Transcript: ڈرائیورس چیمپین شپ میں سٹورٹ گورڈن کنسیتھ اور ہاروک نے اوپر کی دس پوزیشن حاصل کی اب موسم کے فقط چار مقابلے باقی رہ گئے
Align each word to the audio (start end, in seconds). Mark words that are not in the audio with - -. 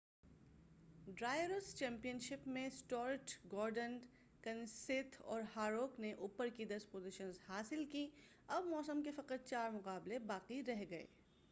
ڈرائیورس 1.07 1.75
چیمپین 1.75 2.19
شپ 2.19 2.47
میں 2.47 2.67
سٹورٹ 2.77 3.31
گورڈن 3.51 3.97
کنسیتھ 4.43 5.21
اور 5.25 5.41
ہاروک 5.55 5.99
نے 5.99 6.11
اوپر 6.19 6.47
کی 6.55 6.65
دس 6.65 6.89
پوزیشن 6.91 7.31
حاصل 7.47 7.85
کی 7.91 8.07
اب 8.49 8.65
موسم 8.65 9.01
کے 9.01 9.11
فقط 9.11 9.47
چار 9.49 9.69
مقابلے 9.69 10.19
باقی 10.27 10.61
رہ 10.67 10.83
گئے 10.89 11.05